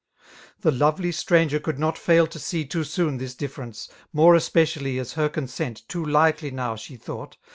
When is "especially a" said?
4.35-5.05